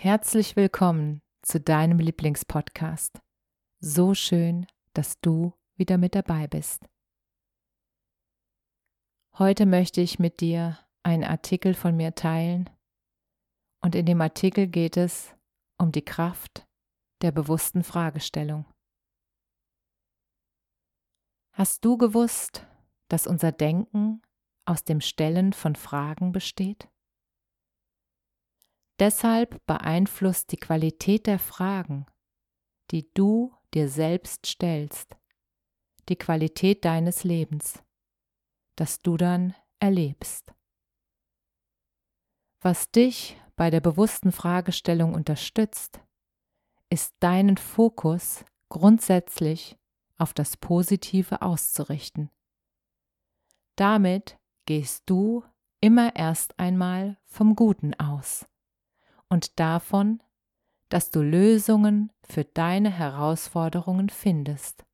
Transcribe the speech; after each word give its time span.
Herzlich 0.00 0.54
willkommen 0.54 1.22
zu 1.42 1.58
deinem 1.58 1.98
Lieblingspodcast. 1.98 3.20
So 3.80 4.14
schön, 4.14 4.68
dass 4.92 5.20
du 5.20 5.54
wieder 5.74 5.98
mit 5.98 6.14
dabei 6.14 6.46
bist. 6.46 6.88
Heute 9.38 9.66
möchte 9.66 10.00
ich 10.00 10.20
mit 10.20 10.40
dir 10.40 10.78
einen 11.02 11.24
Artikel 11.24 11.74
von 11.74 11.96
mir 11.96 12.14
teilen 12.14 12.70
und 13.82 13.96
in 13.96 14.06
dem 14.06 14.20
Artikel 14.20 14.68
geht 14.68 14.96
es 14.96 15.34
um 15.78 15.90
die 15.90 16.04
Kraft 16.04 16.64
der 17.20 17.32
bewussten 17.32 17.82
Fragestellung. 17.82 18.66
Hast 21.54 21.84
du 21.84 21.98
gewusst, 21.98 22.64
dass 23.08 23.26
unser 23.26 23.50
Denken 23.50 24.22
aus 24.64 24.84
dem 24.84 25.00
Stellen 25.00 25.52
von 25.52 25.74
Fragen 25.74 26.30
besteht? 26.30 26.88
Deshalb 28.98 29.64
beeinflusst 29.66 30.50
die 30.50 30.56
Qualität 30.56 31.28
der 31.28 31.38
Fragen, 31.38 32.06
die 32.90 33.08
du 33.14 33.54
dir 33.72 33.88
selbst 33.88 34.46
stellst, 34.46 35.16
die 36.08 36.16
Qualität 36.16 36.84
deines 36.84 37.22
Lebens, 37.22 37.82
das 38.74 38.98
du 38.98 39.16
dann 39.16 39.54
erlebst. 39.78 40.52
Was 42.60 42.90
dich 42.90 43.40
bei 43.54 43.70
der 43.70 43.80
bewussten 43.80 44.32
Fragestellung 44.32 45.14
unterstützt, 45.14 46.00
ist 46.90 47.14
deinen 47.20 47.56
Fokus 47.56 48.44
grundsätzlich 48.68 49.78
auf 50.16 50.34
das 50.34 50.56
Positive 50.56 51.42
auszurichten. 51.42 52.30
Damit 53.76 54.40
gehst 54.66 55.04
du 55.06 55.44
immer 55.80 56.16
erst 56.16 56.58
einmal 56.58 57.16
vom 57.26 57.54
Guten 57.54 57.94
aus 57.94 58.44
und 59.28 59.58
davon, 59.58 60.22
dass 60.88 61.10
du 61.10 61.20
Lösungen 61.20 62.12
für 62.22 62.44
deine 62.44 62.90
Herausforderungen 62.90 64.08
findest. 64.08 64.84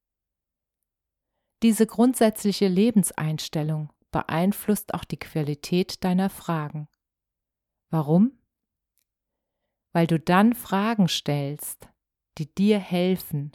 Diese 1.63 1.87
grundsätzliche 1.87 2.69
Lebenseinstellung 2.69 3.93
beeinflusst 4.11 4.95
auch 4.95 5.05
die 5.05 5.19
Qualität 5.19 6.05
deiner 6.05 6.31
Fragen. 6.31 6.89
Warum? 7.91 8.39
Weil 9.93 10.07
du 10.07 10.19
dann 10.19 10.55
Fragen 10.55 11.09
stellst, 11.09 11.89
die 12.39 12.53
dir 12.53 12.79
helfen 12.79 13.53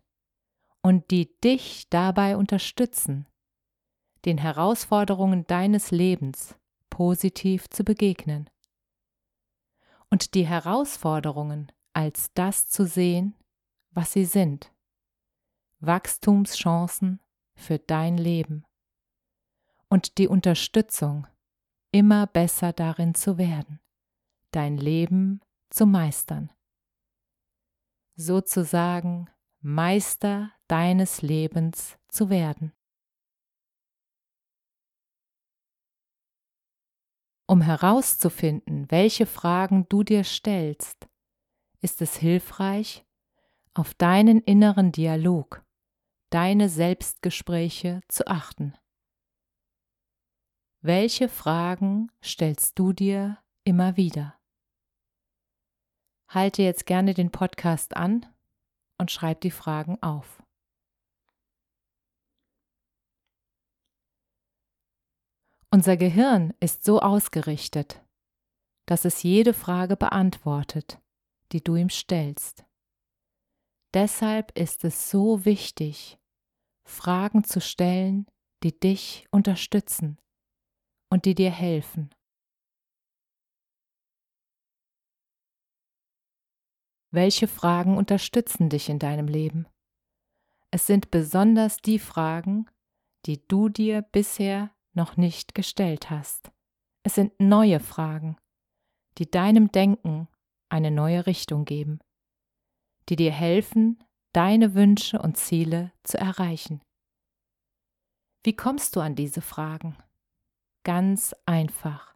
und 0.82 1.12
die 1.12 1.38
dich 1.42 1.90
dabei 1.90 2.38
unterstützen, 2.38 3.28
den 4.26 4.38
Herausforderungen 4.38 5.46
deines 5.46 5.92
Lebens 5.92 6.56
positiv 6.90 7.70
zu 7.70 7.84
begegnen 7.84 8.50
und 10.10 10.34
die 10.34 10.46
Herausforderungen 10.46 11.72
als 11.94 12.32
das 12.34 12.70
zu 12.70 12.86
sehen, 12.86 13.36
was 13.92 14.14
sie 14.14 14.26
sind. 14.26 14.72
Wachstumschancen 15.80 17.20
für 17.56 17.80
dein 17.80 18.18
Leben 18.18 18.66
und 19.90 20.18
die 20.18 20.28
Unterstützung, 20.28 21.28
immer 21.92 22.28
besser 22.28 22.74
darin 22.74 23.16
zu 23.16 23.38
werden, 23.38 23.80
dein 24.52 24.78
Leben 24.78 25.42
zu 25.70 25.86
meistern. 25.86 26.52
Sozusagen 28.16 29.30
Meister 29.62 30.52
deines 30.68 31.22
Lebens 31.22 31.98
zu 32.08 32.30
werden. 32.30 32.74
Um 37.50 37.62
herauszufinden, 37.62 38.92
welche 38.92 39.26
Fragen 39.26 39.90
du 39.90 40.04
dir 40.04 40.24
stellst, 40.24 41.10
ist 41.82 42.00
es 42.00 42.16
hilfreich, 42.16 43.08
auf 43.74 43.96
deinen 43.96 44.40
inneren 44.42 44.92
Dialog, 44.92 45.66
deine 46.30 46.70
Selbstgespräche 46.70 48.02
zu 48.08 48.28
achten. 48.28 48.78
Welche 50.82 51.28
Fragen 51.28 52.12
stellst 52.24 52.78
du 52.78 52.94
dir 52.94 53.40
immer 53.64 53.98
wieder? 53.98 54.40
Halte 56.28 56.62
jetzt 56.62 56.86
gerne 56.86 57.16
den 57.16 57.32
Podcast 57.32 57.98
an 57.98 58.28
und 59.00 59.10
schreib 59.10 59.42
die 59.42 59.50
Fragen 59.50 59.98
auf. 60.04 60.44
Unser 65.72 65.98
Gehirn 65.98 66.54
ist 66.60 66.84
so 66.84 67.00
ausgerichtet, 67.00 68.04
dass 68.88 69.06
es 69.06 69.22
jede 69.22 69.54
Frage 69.54 69.96
beantwortet, 69.96 71.00
die 71.52 71.64
du 71.64 71.76
ihm 71.76 71.90
stellst. 71.90 72.66
Deshalb 73.94 74.58
ist 74.58 74.84
es 74.84 75.12
so 75.12 75.46
wichtig, 75.46 76.18
Fragen 76.88 77.44
zu 77.44 77.62
stellen, 77.62 78.26
die 78.64 78.80
dich 78.80 79.28
unterstützen 79.30 80.18
und 81.12 81.26
die 81.26 81.36
dir 81.36 81.52
helfen. 81.52 82.10
Welche 87.12 87.48
Fragen 87.48 87.96
unterstützen 87.96 88.70
dich 88.70 88.90
in 88.90 88.98
deinem 88.98 89.28
Leben? 89.28 89.68
Es 90.72 90.88
sind 90.88 91.12
besonders 91.12 91.78
die 91.78 92.00
Fragen, 92.00 92.70
die 93.26 93.48
du 93.48 93.70
dir 93.70 94.02
bisher 94.02 94.76
noch 94.94 95.18
nicht 95.18 95.56
gestellt 95.56 96.10
hast. 96.10 96.52
Es 97.04 97.16
sind 97.16 97.40
neue 97.40 97.80
Fragen, 97.80 98.38
die 99.18 99.30
deinem 99.30 99.72
Denken 99.72 100.28
eine 100.70 100.92
neue 100.92 101.26
Richtung 101.26 101.66
geben, 101.66 102.00
die 103.10 103.16
dir 103.16 103.32
helfen, 103.32 104.04
deine 104.34 104.76
Wünsche 104.76 105.20
und 105.22 105.38
Ziele 105.38 105.92
zu 106.04 106.18
erreichen. 106.18 106.82
Wie 108.44 108.56
kommst 108.56 108.96
du 108.96 109.02
an 109.02 109.16
diese 109.16 109.42
Fragen? 109.42 109.98
Ganz 110.84 111.36
einfach. 111.46 112.16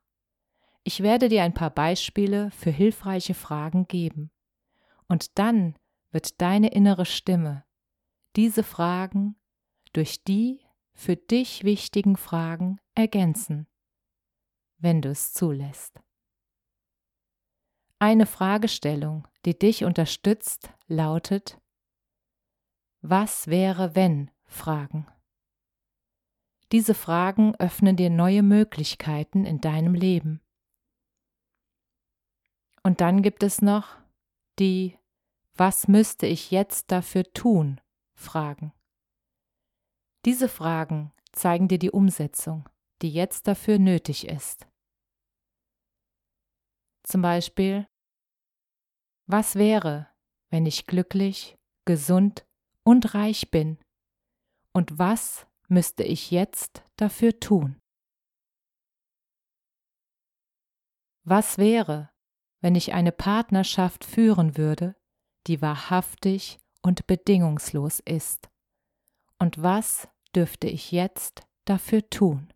Ich 0.83 1.01
werde 1.01 1.29
dir 1.29 1.43
ein 1.43 1.53
paar 1.53 1.69
Beispiele 1.69 2.51
für 2.51 2.71
hilfreiche 2.71 3.33
Fragen 3.33 3.87
geben, 3.87 4.31
und 5.07 5.37
dann 5.37 5.75
wird 6.11 6.41
deine 6.41 6.69
innere 6.69 7.05
Stimme 7.05 7.65
diese 8.35 8.63
Fragen 8.63 9.35
durch 9.93 10.23
die 10.23 10.62
für 10.93 11.15
dich 11.15 11.63
wichtigen 11.63 12.17
Fragen 12.17 12.79
ergänzen, 12.95 13.67
wenn 14.77 15.01
du 15.01 15.09
es 15.09 15.33
zulässt. 15.33 15.99
Eine 17.99 18.25
Fragestellung, 18.25 19.27
die 19.45 19.57
dich 19.57 19.85
unterstützt, 19.85 20.73
lautet 20.87 21.59
Was 23.01 23.47
wäre 23.47 23.95
wenn 23.95 24.29
Fragen. 24.45 25.07
Diese 26.71 26.95
Fragen 26.95 27.55
öffnen 27.55 27.95
dir 27.95 28.09
neue 28.09 28.43
Möglichkeiten 28.43 29.45
in 29.45 29.61
deinem 29.61 29.93
Leben. 29.93 30.41
Und 32.81 32.99
dann 32.99 33.21
gibt 33.21 33.43
es 33.43 33.61
noch 33.61 33.97
die 34.59 34.97
Was 35.55 35.87
müsste 35.87 36.25
ich 36.25 36.51
jetzt 36.51 36.91
dafür 36.91 37.23
tun 37.31 37.79
Fragen. 38.15 38.73
Diese 40.25 40.47
Fragen 40.47 41.11
zeigen 41.31 41.67
dir 41.67 41.79
die 41.79 41.91
Umsetzung, 41.91 42.69
die 43.01 43.09
jetzt 43.09 43.47
dafür 43.47 43.79
nötig 43.79 44.27
ist. 44.27 44.67
Zum 47.03 47.21
Beispiel, 47.21 47.87
was 49.25 49.55
wäre, 49.55 50.07
wenn 50.49 50.65
ich 50.65 50.87
glücklich, 50.87 51.57
gesund 51.85 52.45
und 52.83 53.13
reich 53.13 53.51
bin? 53.51 53.77
Und 54.71 54.97
was 54.97 55.45
müsste 55.67 56.03
ich 56.03 56.31
jetzt 56.31 56.83
dafür 56.95 57.39
tun? 57.39 57.79
Was 61.25 61.57
wäre, 61.57 62.13
wenn 62.63 62.75
ich 62.75 62.93
eine 62.93 63.11
Partnerschaft 63.11 64.05
führen 64.05 64.55
würde, 64.55 64.95
die 65.47 65.61
wahrhaftig 65.61 66.59
und 66.81 67.07
bedingungslos 67.07 67.99
ist. 67.99 68.49
Und 69.37 69.61
was 69.61 70.07
dürfte 70.35 70.67
ich 70.67 70.91
jetzt 70.91 71.47
dafür 71.65 72.09
tun? 72.09 72.53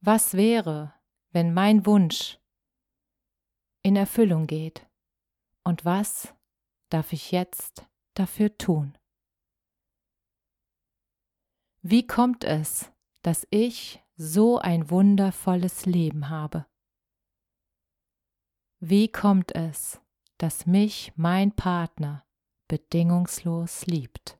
Was 0.00 0.34
wäre, 0.34 0.92
wenn 1.30 1.54
mein 1.54 1.86
Wunsch 1.86 2.38
in 3.82 3.96
Erfüllung 3.96 4.46
geht? 4.46 4.86
Und 5.62 5.84
was 5.84 6.34
darf 6.90 7.12
ich 7.12 7.32
jetzt 7.32 7.86
dafür 8.12 8.56
tun? 8.58 8.98
Wie 11.80 12.06
kommt 12.06 12.44
es, 12.44 12.92
dass 13.22 13.46
ich 13.50 14.02
so 14.16 14.58
ein 14.58 14.90
wundervolles 14.90 15.86
Leben 15.86 16.28
habe? 16.28 16.66
Wie 18.80 19.08
kommt 19.08 19.54
es, 19.54 20.00
dass 20.38 20.66
mich 20.66 21.12
mein 21.16 21.56
Partner 21.56 22.26
bedingungslos 22.68 23.86
liebt? 23.86 24.38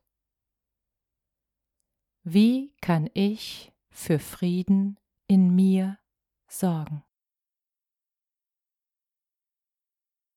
Wie 2.23 2.73
kann 2.81 3.09
ich 3.13 3.71
für 3.89 4.19
Frieden 4.19 4.99
in 5.27 5.53
mir 5.55 5.99
sorgen? 6.47 7.03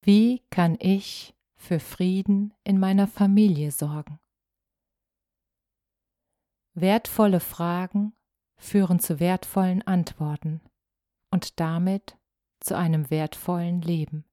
Wie 0.02 0.40
kann 0.50 0.76
ich 0.80 1.34
für 1.56 1.80
Frieden 1.80 2.54
in 2.64 2.78
meiner 2.78 3.08
Familie 3.08 3.72
sorgen? 3.72 4.20
Wertvolle 6.74 7.40
Fragen 7.40 8.14
führen 8.58 9.00
zu 9.00 9.18
wertvollen 9.18 9.82
Antworten 9.82 10.60
und 11.30 11.58
damit 11.58 12.16
zu 12.60 12.76
einem 12.76 13.10
wertvollen 13.10 13.82
Leben. 13.82 14.27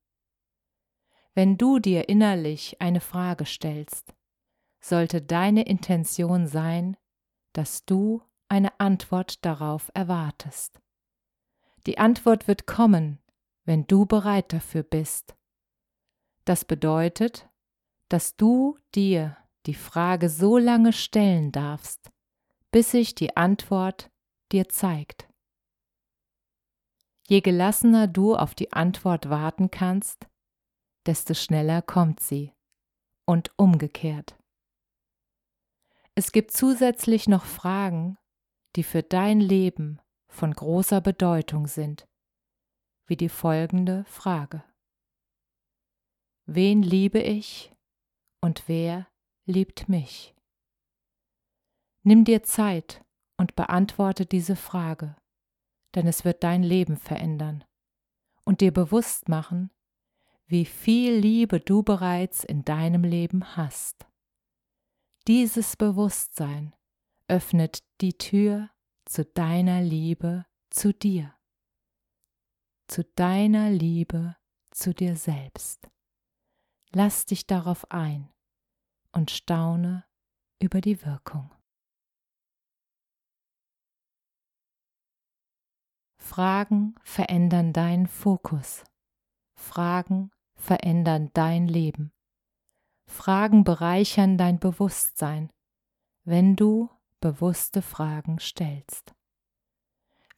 Wenn 1.35 1.57
du 1.57 1.79
dir 1.79 2.07
innerlich 2.07 2.81
eine 2.81 3.01
Frage 3.01 3.45
stellst, 3.45 4.15
sollte 4.79 5.21
deine 5.21 5.63
Intention 5.63 6.47
sein, 6.47 6.95
dass 7.51 7.85
du 7.85 8.21
eine 8.47 8.79
Antwort 8.79 9.43
darauf 9.43 9.91
erwartest. 9.93 10.79
Die 11.87 11.97
Antwort 11.97 12.47
wird 12.47 12.67
kommen, 12.67 13.19
wenn 13.65 13.85
du 13.85 14.05
bereit 14.05 14.53
dafür 14.53 14.83
bist. 14.83 15.35
Das 16.45 16.63
bedeutet, 16.63 17.49
dass 18.07 18.37
du 18.37 18.77
dir 18.93 19.35
die 19.65 19.73
Frage 19.73 20.29
so 20.29 20.57
lange 20.57 20.93
stellen 20.93 21.51
darfst, 21.51 22.11
bis 22.71 22.91
sich 22.91 23.13
die 23.13 23.35
Antwort 23.35 24.09
dir 24.51 24.69
zeigt. 24.69 25.27
Je 27.27 27.41
gelassener 27.41 28.07
du 28.07 28.35
auf 28.35 28.53
die 28.53 28.71
Antwort 28.71 29.29
warten 29.29 29.71
kannst, 29.71 30.27
desto 31.05 31.33
schneller 31.33 31.81
kommt 31.81 32.19
sie 32.19 32.53
und 33.25 33.51
umgekehrt. 33.57 34.37
Es 36.15 36.31
gibt 36.31 36.51
zusätzlich 36.51 37.27
noch 37.27 37.45
Fragen, 37.45 38.17
die 38.75 38.83
für 38.83 39.03
dein 39.03 39.39
Leben 39.39 39.99
von 40.27 40.53
großer 40.53 41.01
Bedeutung 41.01 41.67
sind, 41.67 42.07
wie 43.07 43.17
die 43.17 43.29
folgende 43.29 44.05
Frage. 44.05 44.63
Wen 46.45 46.81
liebe 46.81 47.19
ich 47.19 47.73
und 48.41 48.67
wer 48.67 49.07
liebt 49.45 49.89
mich? 49.89 50.35
Nimm 52.03 52.23
dir 52.23 52.43
Zeit 52.43 53.03
und 53.37 53.55
beantworte 53.55 54.25
diese 54.25 54.55
Frage, 54.55 55.15
denn 55.95 56.07
es 56.07 56.23
wird 56.23 56.43
dein 56.43 56.63
Leben 56.63 56.97
verändern 56.97 57.63
und 58.43 58.61
dir 58.61 58.71
bewusst 58.71 59.27
machen, 59.27 59.71
wie 60.47 60.65
viel 60.65 61.15
Liebe 61.15 61.59
du 61.59 61.83
bereits 61.83 62.43
in 62.43 62.63
deinem 62.63 63.03
Leben 63.03 63.55
hast. 63.55 64.05
Dieses 65.27 65.75
Bewusstsein 65.75 66.75
öffnet 67.27 67.83
die 68.01 68.17
Tür 68.17 68.69
zu 69.05 69.25
deiner 69.25 69.81
Liebe 69.81 70.45
zu 70.69 70.93
dir, 70.93 71.35
zu 72.87 73.03
deiner 73.15 73.71
Liebe 73.71 74.35
zu 74.71 74.93
dir 74.93 75.15
selbst. 75.15 75.87
Lass 76.91 77.25
dich 77.25 77.47
darauf 77.47 77.89
ein 77.91 78.31
und 79.11 79.31
staune 79.31 80.05
über 80.61 80.81
die 80.81 81.03
Wirkung. 81.03 81.51
Fragen 86.19 86.95
verändern 87.03 87.73
deinen 87.73 88.07
Fokus. 88.07 88.83
Fragen 89.55 90.31
verändern 90.55 91.29
dein 91.33 91.67
Leben. 91.67 92.11
Fragen 93.05 93.63
bereichern 93.63 94.37
dein 94.37 94.59
Bewusstsein, 94.59 95.51
wenn 96.23 96.55
du 96.55 96.89
bewusste 97.19 97.81
Fragen 97.81 98.39
stellst. 98.39 99.13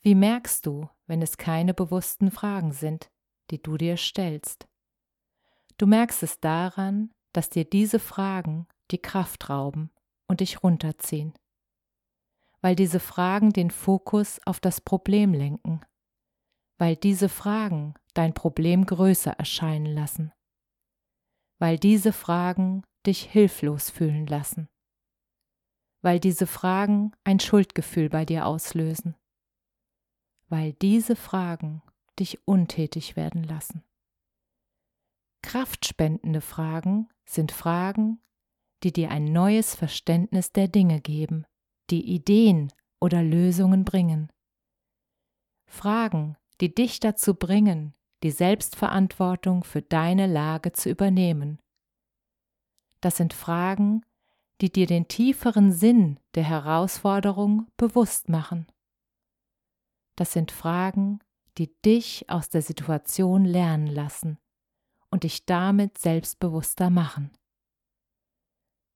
Wie 0.02 0.16
merkst 0.16 0.66
du, 0.66 0.90
wenn 1.06 1.22
es 1.22 1.38
keine 1.38 1.74
bewussten 1.74 2.32
Fragen 2.32 2.72
sind, 2.72 3.10
die 3.52 3.62
du 3.62 3.78
dir 3.78 3.98
stellst? 3.98 4.68
Du 5.78 5.88
merkst 5.88 6.24
es 6.24 6.40
daran, 6.40 7.12
dass 7.34 7.50
dir 7.50 7.66
diese 7.66 8.00
Fragen 8.00 8.68
die 8.92 9.02
Kraft 9.02 9.50
rauben 9.50 9.92
und 10.28 10.40
dich 10.42 10.64
runterziehen 10.64 11.34
weil 12.62 12.76
diese 12.76 13.00
Fragen 13.00 13.54
den 13.54 13.72
Fokus 13.72 14.40
auf 14.46 14.60
das 14.60 14.82
Problem 14.82 15.34
lenken, 15.34 15.82
weil 16.78 16.96
diese 16.96 17.30
Fragen 17.30 17.94
dein 18.18 18.34
Problem 18.34 18.86
größer 18.86 19.32
erscheinen 19.32 19.86
lassen, 19.86 20.32
weil 21.60 21.78
diese 21.78 22.14
Fragen 22.14 22.84
dich 23.06 23.24
hilflos 23.24 23.90
fühlen 23.90 24.28
lassen, 24.28 24.68
weil 26.02 26.20
diese 26.20 26.48
Fragen 26.48 27.12
ein 27.24 27.40
Schuldgefühl 27.40 28.10
bei 28.10 28.26
dir 28.26 28.46
auslösen, 28.46 29.16
weil 30.50 30.74
diese 30.74 31.16
Fragen 31.16 31.82
dich 32.20 32.40
untätig 32.48 33.16
werden 33.16 33.44
lassen. 33.44 33.84
Kraftspendende 35.44 36.42
Fragen 36.42 37.10
sind 37.26 37.52
Fragen, 37.52 38.20
die 38.84 38.92
dir 38.92 39.12
ein 39.12 39.26
neues 39.26 39.76
Verständnis 39.76 40.52
der 40.52 40.68
Dinge 40.68 41.02
geben, 41.02 41.46
die 41.90 42.06
Ideen 42.06 42.72
oder 43.00 43.24
Lösungen 43.24 43.86
bringen. 43.86 44.32
Fragen, 45.68 46.38
die 46.62 46.74
dich 46.74 47.00
dazu 47.00 47.36
bringen, 47.36 47.94
die 48.24 48.32
Selbstverantwortung 48.32 49.64
für 49.64 49.82
deine 49.82 50.28
Lage 50.28 50.74
zu 50.74 50.90
übernehmen. 50.90 51.60
Das 53.02 53.18
sind 53.18 53.34
Fragen, 53.34 54.04
die 54.62 54.72
dir 54.72 54.88
den 54.88 55.08
tieferen 55.08 55.72
Sinn 55.72 56.20
der 56.36 56.44
Herausforderung 56.44 57.68
bewusst 57.78 58.28
machen. 58.30 58.68
Das 60.16 60.34
sind 60.34 60.52
Fragen, 60.52 61.20
die 61.58 61.76
dich 61.86 62.30
aus 62.30 62.50
der 62.50 62.62
Situation 62.62 63.46
lernen 63.46 63.88
lassen 63.88 64.40
und 65.10 65.24
dich 65.24 65.46
damit 65.46 65.98
selbstbewusster 65.98 66.90
machen. 66.90 67.32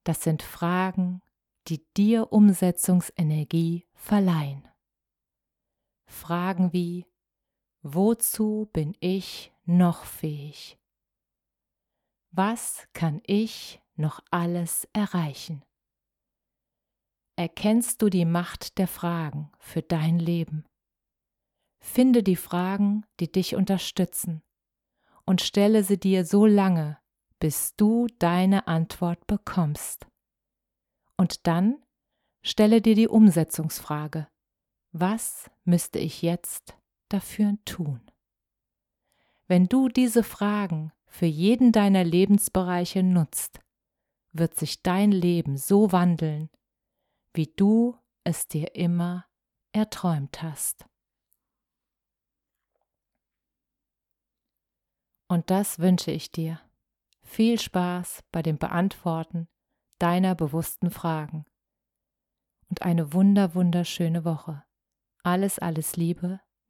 Das 0.03 0.23
sind 0.23 0.41
Fragen, 0.41 1.21
die 1.67 1.85
dir 1.95 2.31
Umsetzungsenergie 2.33 3.85
verleihen. 3.93 4.67
Fragen 6.07 6.73
wie 6.73 7.05
Wozu 7.83 8.69
bin 8.73 8.95
ich 8.99 9.51
noch 9.65 10.05
fähig? 10.05 10.77
Was 12.29 12.87
kann 12.93 13.21
ich 13.25 13.81
noch 13.95 14.19
alles 14.29 14.87
erreichen? 14.93 15.63
Erkennst 17.35 18.03
du 18.03 18.09
die 18.09 18.25
Macht 18.25 18.77
der 18.77 18.87
Fragen 18.87 19.51
für 19.57 19.81
dein 19.81 20.19
Leben? 20.19 20.63
Finde 21.79 22.21
die 22.21 22.35
Fragen, 22.35 23.03
die 23.19 23.31
dich 23.31 23.55
unterstützen, 23.55 24.43
und 25.25 25.41
stelle 25.41 25.83
sie 25.83 25.99
dir 25.99 26.23
so 26.23 26.45
lange, 26.45 26.99
bis 27.39 27.75
du 27.77 28.05
deine 28.19 28.67
Antwort 28.67 29.25
bekommst. 29.25 30.05
Und 31.17 31.47
dann 31.47 31.83
stelle 32.43 32.79
dir 32.79 32.93
die 32.93 33.07
Umsetzungsfrage. 33.07 34.27
Was 34.91 35.49
müsste 35.63 35.97
ich 35.97 36.21
jetzt 36.21 36.75
dafür 37.13 37.57
tun? 37.65 38.01
Wenn 39.47 39.67
du 39.67 39.89
diese 39.89 40.23
Fragen 40.23 40.91
für 41.07 41.25
jeden 41.25 41.71
deiner 41.71 42.03
Lebensbereiche 42.03 43.03
nutzt, 43.03 43.59
wird 44.31 44.55
sich 44.55 44.81
dein 44.81 45.11
Leben 45.11 45.57
so 45.57 45.91
wandeln, 45.91 46.49
wie 47.33 47.47
du 47.47 47.97
es 48.23 48.47
dir 48.47 48.75
immer 48.75 49.25
erträumt 49.73 50.41
hast. 50.41 50.85
Und 55.27 55.49
das 55.49 55.79
wünsche 55.79 56.11
ich 56.11 56.31
dir. 56.31 56.59
Viel 57.21 57.59
Spaß 57.59 58.23
bei 58.31 58.41
dem 58.41 58.57
Beantworten 58.57 59.47
deiner 59.97 60.35
bewussten 60.35 60.91
Fragen. 60.91 61.45
Und 62.69 62.81
eine 62.81 63.13
wunder, 63.13 63.55
wunderschöne 63.55 64.25
Woche. 64.25 64.63
Alles, 65.23 65.59
alles 65.59 65.95
Liebe. 65.95 66.41